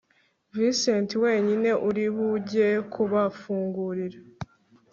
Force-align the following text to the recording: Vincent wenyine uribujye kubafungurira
Vincent 0.55 1.09
wenyine 1.23 1.69
uribujye 1.87 2.67
kubafungurira 2.93 4.19